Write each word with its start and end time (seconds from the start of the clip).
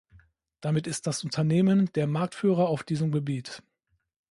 Damit 0.61 0.87
ist 0.87 1.05
das 1.05 1.23
Unternehmen 1.23 1.93
der 1.93 2.07
Marktführer 2.07 2.69
auf 2.69 2.81
diesem 2.83 3.11
Gebiet. 3.11 3.61